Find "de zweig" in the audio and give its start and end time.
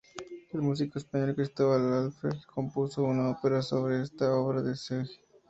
4.63-5.07